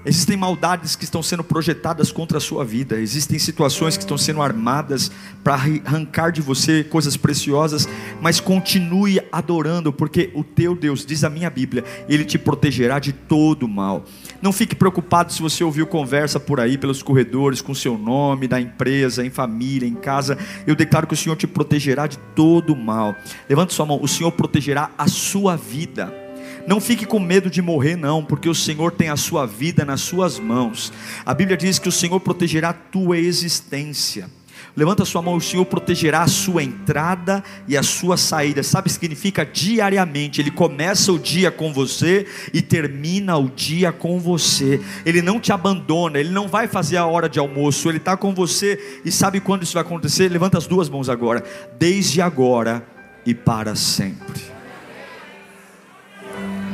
[0.08, 4.41] Existem maldades que estão sendo projetadas contra a sua vida, existem situações que estão sendo
[4.41, 5.12] armadas
[5.43, 7.89] para arrancar de você coisas preciosas,
[8.22, 13.12] mas continue adorando, porque o teu Deus, diz a minha Bíblia, ele te protegerá de
[13.12, 14.06] todo mal.
[14.41, 18.62] Não fique preocupado se você ouviu conversa por aí pelos corredores com seu nome, da
[18.62, 20.38] empresa, em família, em casa.
[20.65, 23.13] Eu declaro que o Senhor te protegerá de todo mal.
[23.50, 26.27] Levante sua mão, o Senhor protegerá a sua vida.
[26.65, 30.02] Não fique com medo de morrer, não, porque o Senhor tem a sua vida nas
[30.02, 30.91] suas mãos.
[31.26, 34.30] A Bíblia diz que o Senhor protegerá a tua existência.
[34.76, 38.62] Levanta a sua mão, o Senhor protegerá a sua entrada e a sua saída.
[38.62, 40.39] Sabe o que significa diariamente?
[40.39, 44.80] Ele começa o dia com você e termina o dia com você.
[45.04, 48.36] Ele não te abandona, ele não vai fazer a hora de almoço, ele está com
[48.36, 50.30] você e sabe quando isso vai acontecer?
[50.30, 51.43] Levanta as duas mãos agora,
[51.80, 52.86] desde agora
[53.26, 54.57] e para sempre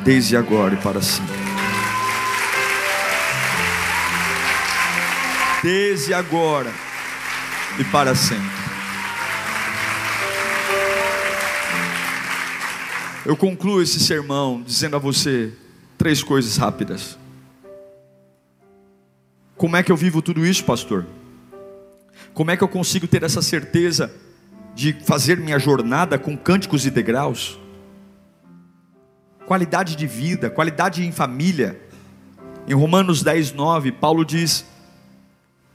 [0.03, 1.33] desde agora e para sempre.
[5.63, 6.71] Desde agora
[7.79, 8.63] e para sempre.
[13.25, 15.53] Eu concluo esse sermão dizendo a você
[15.97, 17.17] três coisas rápidas.
[19.55, 21.05] Como é que eu vivo tudo isso, pastor?
[22.33, 24.13] Como é que eu consigo ter essa certeza
[24.75, 27.62] de fazer minha jornada com cânticos e degraus?
[29.45, 31.79] Qualidade de vida, qualidade em família.
[32.67, 34.65] Em Romanos 10, 9, Paulo diz: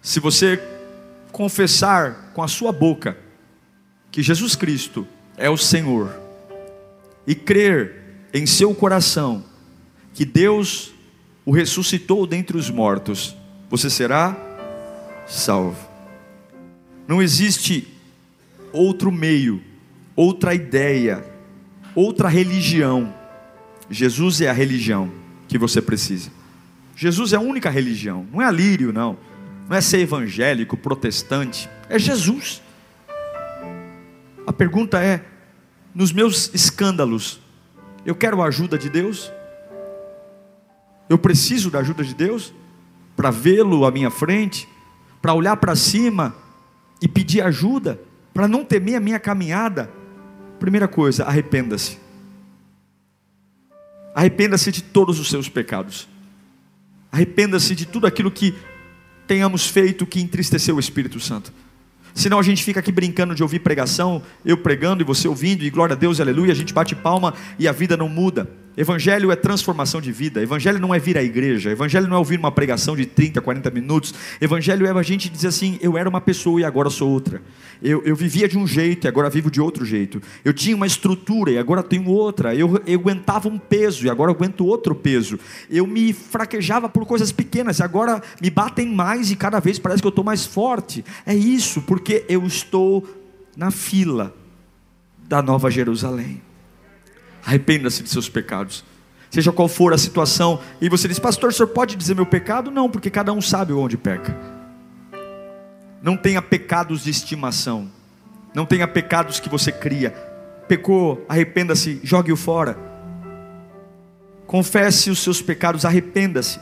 [0.01, 0.63] se você
[1.33, 3.17] confessar com a sua boca
[4.11, 6.29] que Jesus Cristo é o Senhor,
[7.29, 9.45] e crer em seu coração
[10.15, 10.93] que Deus
[11.45, 13.37] o ressuscitou dentre os mortos,
[13.69, 14.35] você será
[15.27, 15.87] salvo.
[17.07, 17.87] Não existe
[18.73, 19.63] outro meio,
[20.17, 21.23] outra ideia,
[21.95, 23.15] outra religião.
[23.91, 25.11] Jesus é a religião
[25.47, 26.31] que você precisa.
[26.95, 29.17] Jesus é a única religião, não é a lírio, não.
[29.69, 32.63] Não é ser evangélico, protestante, é Jesus.
[34.47, 35.25] A pergunta é:
[35.95, 37.41] nos meus escândalos,
[38.05, 39.31] eu quero a ajuda de Deus?
[41.09, 42.53] Eu preciso da ajuda de Deus
[43.17, 44.69] para vê-lo à minha frente,
[45.21, 46.35] para olhar para cima
[47.01, 48.01] e pedir ajuda,
[48.33, 49.91] para não temer a minha caminhada.
[50.59, 51.99] Primeira coisa, arrependa-se.
[54.19, 56.09] Arrependa-se de todos os seus pecados.
[57.13, 58.53] Arrependa-se de tudo aquilo que
[59.29, 61.53] tenhamos feito que entristeceu o Espírito Santo.
[62.17, 65.71] Senão a gente fica aqui brincando de ouvir pregação, eu pregando e você ouvindo, e
[65.71, 68.51] glória a Deus, aleluia, a gente bate palma e a vida não muda.
[68.79, 70.41] Evangelho é transformação de vida.
[70.41, 71.73] Evangelho não é vir à igreja.
[71.73, 74.15] Evangelho não é ouvir uma pregação de 30, 40 minutos.
[74.41, 77.43] Evangelho é a gente dizer assim: eu era uma pessoa e agora sou outra.
[77.83, 80.23] Eu, eu vivia de um jeito e agora vivo de outro jeito.
[80.45, 82.55] Eu tinha uma estrutura e agora tenho outra.
[82.55, 85.41] Eu, eu aguentava um peso e agora aguento outro peso.
[85.69, 90.01] Eu me fraquejava por coisas pequenas e agora me batem mais e cada vez parece
[90.01, 91.05] que eu estou mais forte.
[91.27, 93.05] É isso, porque eu estou
[93.57, 94.33] na fila
[95.29, 96.48] da Nova Jerusalém.
[97.45, 98.85] Arrependa-se de seus pecados.
[99.31, 102.71] Seja qual for a situação, e você diz, pastor, o senhor pode dizer meu pecado?
[102.71, 104.35] Não, porque cada um sabe onde peca.
[106.03, 107.89] Não tenha pecados de estimação.
[108.55, 110.11] Não tenha pecados que você cria.
[110.67, 112.79] Pecou, arrependa-se, jogue-o fora.
[114.47, 116.59] Confesse os seus pecados, arrependa-se.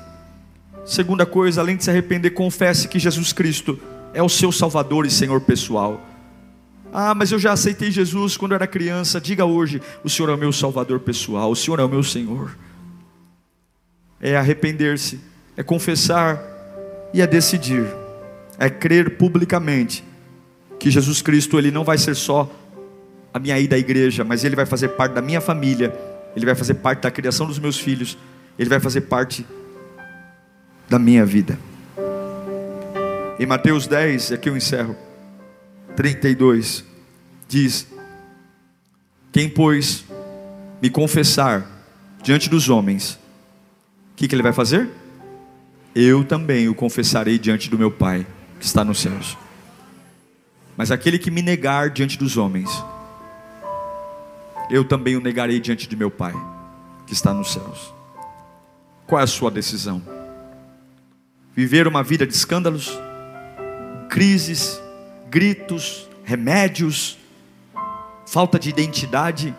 [0.85, 3.79] Segunda coisa, além de se arrepender, confesse que Jesus Cristo
[4.13, 6.01] é o seu Salvador e Senhor pessoal.
[6.99, 9.21] Ah, mas eu já aceitei Jesus quando era criança.
[9.21, 12.57] Diga hoje: o Senhor é o meu Salvador pessoal, o Senhor é o meu Senhor.
[14.19, 15.21] É arrepender-se,
[15.59, 16.43] é confessar
[17.13, 17.87] e é decidir,
[18.59, 20.03] é crer publicamente
[20.79, 22.51] que Jesus Cristo ele não vai ser só
[23.35, 25.95] a minha ida à igreja, mas ele vai fazer parte da minha família,
[26.35, 28.17] ele vai fazer parte da criação dos meus filhos,
[28.59, 29.47] ele vai fazer parte
[30.89, 31.59] da minha vida.
[33.39, 35.06] Em Mateus 10, aqui eu encerro.
[35.97, 36.85] 32
[37.49, 37.87] diz:
[39.33, 40.05] Quem, pois,
[40.81, 41.67] me confessar
[42.23, 43.19] diante dos homens,
[44.13, 44.89] o que, que ele vai fazer?
[45.95, 48.27] Eu também o confessarei diante do meu Pai,
[48.61, 49.37] que está nos céus.
[50.77, 52.69] Mas aquele que me negar diante dos homens,
[54.71, 56.35] eu também o negarei diante de meu Pai,
[57.07, 57.95] que está nos céus.
[59.07, 60.03] Qual é a sua decisão?
[61.55, 62.93] Viver uma vida de escândalos,
[64.11, 64.79] crises,
[65.37, 67.19] gritos, remédios,
[68.27, 69.55] falta de identidade,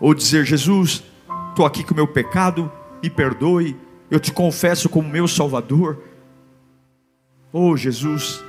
[0.00, 1.04] ou dizer: Jesus,
[1.50, 2.68] estou aqui com o meu pecado,
[3.00, 3.76] me perdoe,
[4.10, 6.02] eu te confesso como meu Salvador.
[7.52, 8.42] Oh Jesus,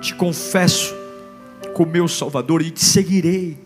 [0.00, 0.94] te confesso
[1.74, 3.62] como meu Salvador e te seguirei,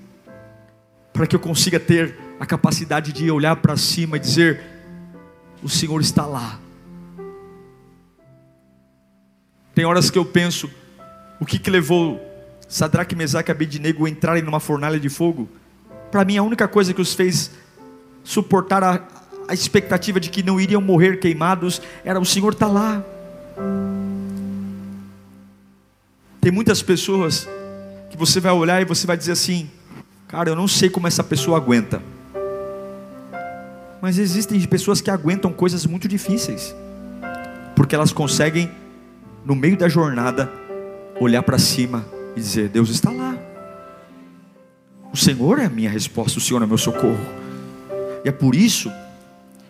[1.12, 4.60] para que eu consiga ter a capacidade de olhar para cima e dizer:
[5.62, 6.58] O Senhor está lá.
[9.76, 10.68] Tem horas que eu penso,
[11.38, 12.31] o que, que levou
[12.72, 15.46] Sadraque, Mesaque e Abednego entrarem numa fornalha de fogo?
[16.10, 17.50] Para mim, a única coisa que os fez
[18.24, 19.06] suportar a,
[19.46, 23.04] a expectativa de que não iriam morrer queimados era o Senhor estar tá lá.
[26.40, 27.46] Tem muitas pessoas
[28.10, 29.70] que você vai olhar e você vai dizer assim:
[30.26, 32.00] Cara, eu não sei como essa pessoa aguenta.
[34.00, 36.74] Mas existem pessoas que aguentam coisas muito difíceis,
[37.76, 38.70] porque elas conseguem,
[39.44, 40.50] no meio da jornada,
[41.20, 43.36] olhar para cima e dizer: Deus está lá.
[45.12, 47.20] O Senhor é a minha resposta, o Senhor é o meu socorro.
[48.24, 48.90] E é por isso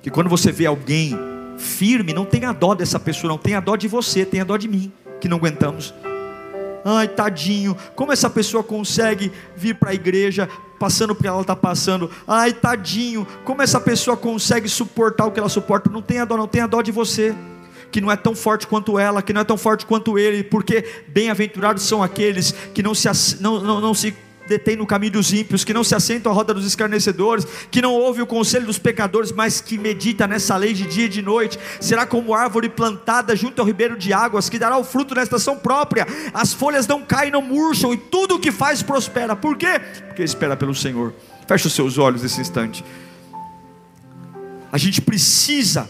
[0.00, 1.16] que quando você vê alguém
[1.58, 4.92] firme, não tenha dó dessa pessoa, não tenha dó de você, tenha dó de mim,
[5.20, 5.92] que não aguentamos.
[6.84, 10.48] Ai, tadinho, como essa pessoa consegue vir para a igreja
[10.78, 12.10] passando por que ela está passando?
[12.26, 15.88] Ai, tadinho, como essa pessoa consegue suportar o que ela suporta?
[15.88, 17.34] Não tenha dó, não tenha dó de você
[17.92, 20.84] que não é tão forte quanto ela, que não é tão forte quanto ele, porque
[21.08, 23.08] bem-aventurados são aqueles que não se,
[23.40, 24.14] não, não, não se
[24.76, 28.20] no caminho dos ímpios, que não se assenta à roda dos escarnecedores, que não ouve
[28.20, 32.04] o conselho dos pecadores, mas que medita nessa lei de dia e de noite, será
[32.04, 36.06] como árvore plantada junto ao ribeiro de águas, que dará o fruto na estação própria,
[36.34, 39.34] as folhas não caem, não murcham, e tudo o que faz prospera.
[39.34, 39.80] Por quê?
[40.08, 41.14] Porque espera pelo Senhor.
[41.46, 42.84] Feche os seus olhos nesse instante.
[44.70, 45.88] A gente precisa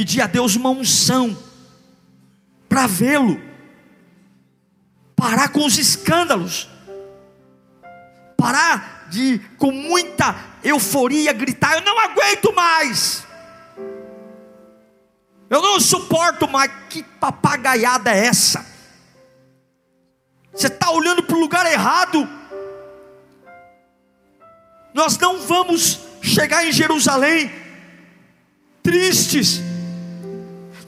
[0.00, 1.36] pedir a Deus uma unção
[2.66, 3.38] para vê-lo,
[5.14, 6.70] parar com os escândalos
[8.34, 10.34] parar de, com muita
[10.64, 13.26] euforia, gritar: Eu não aguento mais,
[15.50, 16.72] eu não suporto mais.
[16.88, 18.64] Que papagaiada é essa?
[20.50, 22.26] Você está olhando para o lugar errado.
[24.94, 27.52] Nós não vamos chegar em Jerusalém
[28.82, 29.69] tristes.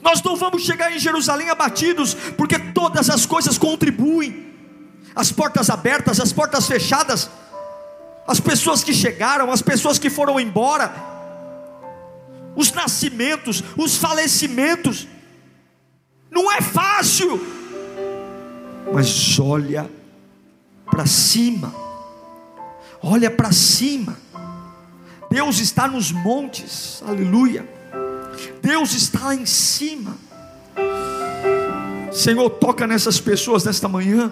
[0.03, 4.51] Nós não vamos chegar em Jerusalém abatidos, porque todas as coisas contribuem.
[5.15, 7.29] As portas abertas, as portas fechadas,
[8.27, 10.93] as pessoas que chegaram, as pessoas que foram embora,
[12.55, 15.07] os nascimentos, os falecimentos,
[16.29, 17.39] não é fácil,
[18.91, 19.89] mas olha
[20.89, 21.73] para cima,
[23.01, 24.17] olha para cima,
[25.29, 27.67] Deus está nos montes, aleluia,
[28.61, 30.17] Deus está lá em cima,
[32.11, 34.31] Senhor, toca nessas pessoas nesta manhã,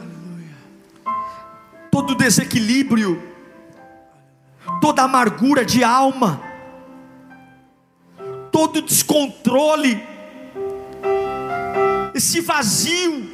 [1.92, 3.22] todo desequilíbrio,
[4.80, 6.42] toda amargura de alma,
[8.52, 10.02] todo descontrole,
[12.14, 13.30] esse vazio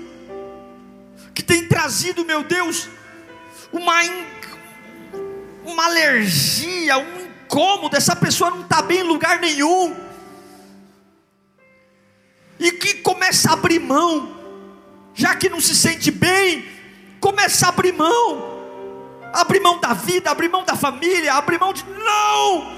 [1.34, 2.90] que tem trazido, meu Deus,
[3.72, 3.94] uma,
[5.66, 9.96] uma alergia, um incômodo, essa pessoa não está bem em lugar nenhum,
[12.68, 14.36] e que começa a abrir mão,
[15.14, 16.66] já que não se sente bem,
[17.18, 18.60] começa a abrir mão,
[19.34, 21.86] abrir mão da vida, abrir mão da família, abrir mão de.
[21.86, 22.78] Não!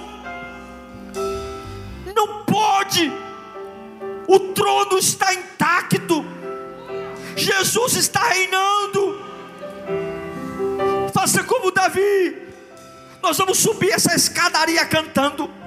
[2.16, 3.12] Não pode!
[4.28, 6.24] O trono está intacto,
[7.36, 9.26] Jesus está reinando.
[11.12, 12.38] Faça como Davi,
[13.24, 15.59] nós vamos subir essa escadaria cantando.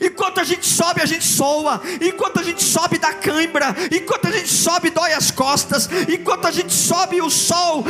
[0.00, 1.80] Enquanto a gente sobe, a gente soa.
[2.00, 3.74] Enquanto a gente sobe, dá cãibra.
[3.90, 5.88] Enquanto a gente sobe, dói as costas.
[6.08, 7.84] Enquanto a gente sobe, o sol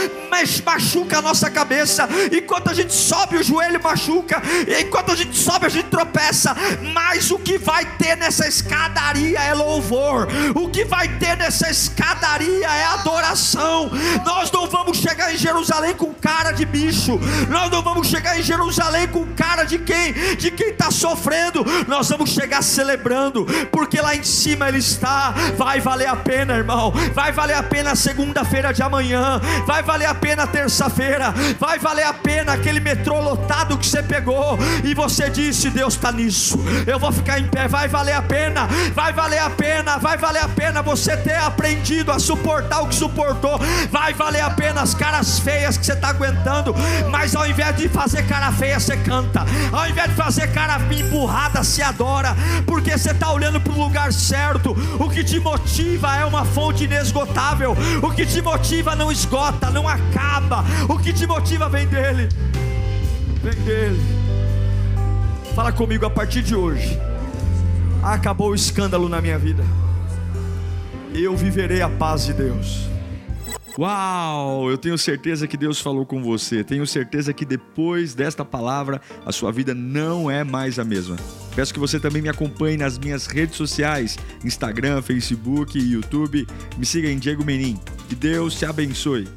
[0.64, 2.08] machuca a nossa cabeça.
[2.32, 4.42] Enquanto a gente sobe, o joelho machuca.
[4.80, 6.56] Enquanto a gente sobe, a gente tropeça.
[6.92, 10.28] Mas o que vai ter nessa escadaria é louvor.
[10.54, 13.90] O que vai ter nessa escadaria é adoração.
[14.24, 17.18] Nós não vamos chegar em Jerusalém com cara de bicho.
[17.48, 20.12] Nós não vamos chegar em Jerusalém com cara de quem?
[20.36, 21.64] De quem está sofrendo.
[21.86, 25.34] Nós nós vamos chegar celebrando, porque lá em cima Ele está.
[25.58, 26.90] Vai valer a pena, irmão.
[27.12, 29.38] Vai valer a pena segunda-feira de amanhã.
[29.66, 31.34] Vai valer a pena terça-feira.
[31.58, 36.10] Vai valer a pena aquele metrô lotado que você pegou e você disse: Deus está
[36.10, 36.58] nisso.
[36.86, 37.68] Eu vou ficar em pé.
[37.68, 38.66] Vai valer a pena.
[38.94, 39.98] Vai valer a pena.
[39.98, 43.60] Vai valer a pena você ter aprendido a suportar o que suportou.
[43.90, 46.74] Vai valer a pena as caras feias que você está aguentando.
[47.10, 49.44] Mas ao invés de fazer cara feia, você canta.
[49.70, 52.34] Ao invés de fazer cara empurrada, se adora,
[52.66, 54.70] porque você está olhando para o lugar certo.
[54.98, 57.76] O que te motiva é uma fonte inesgotável.
[58.02, 60.64] O que te motiva não esgota, não acaba.
[60.88, 62.28] O que te motiva vem dele.
[63.42, 64.00] Vem dele.
[65.54, 66.98] Fala comigo a partir de hoje.
[68.02, 69.64] Acabou o escândalo na minha vida.
[71.12, 72.88] Eu viverei a paz de Deus.
[73.78, 74.70] Uau!
[74.70, 76.62] Eu tenho certeza que Deus falou com você.
[76.62, 81.16] Tenho certeza que depois desta palavra a sua vida não é mais a mesma.
[81.60, 86.46] Peço que você também me acompanhe nas minhas redes sociais: Instagram, Facebook YouTube.
[86.78, 87.78] Me siga em Diego Menin.
[88.08, 89.28] Que Deus te abençoe.